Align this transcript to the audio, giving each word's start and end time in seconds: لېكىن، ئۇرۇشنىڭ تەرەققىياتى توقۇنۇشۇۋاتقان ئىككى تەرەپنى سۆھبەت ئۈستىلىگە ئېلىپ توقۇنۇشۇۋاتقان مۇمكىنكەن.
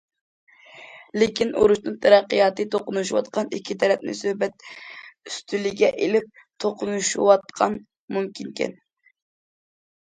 لېكىن، 1.23 1.51
ئۇرۇشنىڭ 1.63 1.97
تەرەققىياتى 2.05 2.65
توقۇنۇشۇۋاتقان 2.77 3.53
ئىككى 3.59 3.77
تەرەپنى 3.85 4.17
سۆھبەت 4.21 4.67
ئۈستىلىگە 4.71 5.93
ئېلىپ 6.07 6.45
توقۇنۇشۇۋاتقان 6.65 7.79
مۇمكىنكەن. 8.17 8.77